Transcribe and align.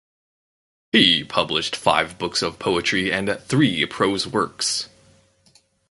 He 0.91 1.23
published 1.23 1.75
five 1.75 2.17
books 2.17 2.41
of 2.41 2.57
poetry 2.57 3.13
and 3.13 3.39
three 3.45 3.85
prose 3.85 4.25
works. 4.25 4.89